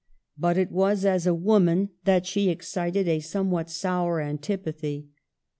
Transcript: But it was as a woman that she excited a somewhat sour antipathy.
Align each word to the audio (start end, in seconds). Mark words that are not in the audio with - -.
But 0.35 0.57
it 0.57 0.71
was 0.71 1.05
as 1.05 1.27
a 1.27 1.33
woman 1.35 1.91
that 2.05 2.25
she 2.25 2.49
excited 2.49 3.07
a 3.07 3.19
somewhat 3.19 3.69
sour 3.69 4.19
antipathy. 4.19 5.09